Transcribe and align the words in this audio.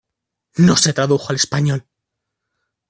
No 0.57 0.77
se 0.77 0.93
tradujo 0.93 1.29
al 1.29 1.35
español. 1.35 1.87